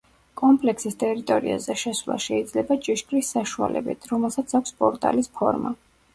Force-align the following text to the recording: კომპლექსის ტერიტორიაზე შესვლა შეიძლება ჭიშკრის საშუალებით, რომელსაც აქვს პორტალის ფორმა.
კომპლექსის 0.41 0.95
ტერიტორიაზე 1.03 1.75
შესვლა 1.81 2.17
შეიძლება 2.25 2.79
ჭიშკრის 2.89 3.31
საშუალებით, 3.37 4.09
რომელსაც 4.15 4.59
აქვს 4.63 4.77
პორტალის 4.83 5.33
ფორმა. 5.39 5.77